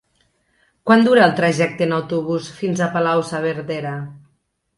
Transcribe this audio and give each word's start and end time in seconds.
Quant 0.91 1.03
dura 1.07 1.23
el 1.31 1.35
trajecte 1.39 1.85
en 1.87 1.93
autobús 1.99 2.49
fins 2.63 2.83
a 2.83 2.89
Palau-saverdera? 2.97 3.95